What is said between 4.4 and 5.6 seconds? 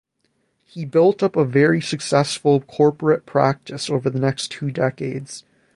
two decades.